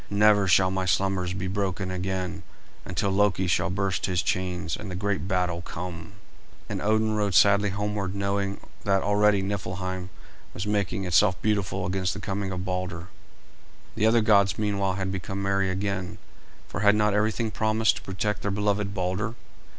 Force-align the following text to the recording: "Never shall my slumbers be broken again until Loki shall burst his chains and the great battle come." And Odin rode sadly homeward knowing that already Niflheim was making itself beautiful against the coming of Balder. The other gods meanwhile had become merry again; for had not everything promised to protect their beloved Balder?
"Never 0.09 0.47
shall 0.47 0.71
my 0.71 0.85
slumbers 0.85 1.31
be 1.35 1.45
broken 1.45 1.91
again 1.91 2.41
until 2.85 3.11
Loki 3.11 3.45
shall 3.45 3.69
burst 3.69 4.07
his 4.07 4.23
chains 4.23 4.75
and 4.75 4.89
the 4.89 4.95
great 4.95 5.27
battle 5.27 5.61
come." 5.61 6.13
And 6.67 6.81
Odin 6.81 7.13
rode 7.15 7.35
sadly 7.35 7.69
homeward 7.69 8.15
knowing 8.15 8.59
that 8.83 9.03
already 9.03 9.43
Niflheim 9.43 10.09
was 10.55 10.65
making 10.65 11.03
itself 11.03 11.39
beautiful 11.43 11.85
against 11.85 12.15
the 12.15 12.19
coming 12.19 12.49
of 12.51 12.65
Balder. 12.65 13.09
The 13.93 14.07
other 14.07 14.21
gods 14.21 14.57
meanwhile 14.57 14.93
had 14.95 15.11
become 15.11 15.43
merry 15.43 15.69
again; 15.69 16.17
for 16.67 16.79
had 16.79 16.95
not 16.95 17.13
everything 17.13 17.51
promised 17.51 17.97
to 17.97 18.01
protect 18.01 18.41
their 18.41 18.49
beloved 18.49 18.95
Balder? 18.95 19.35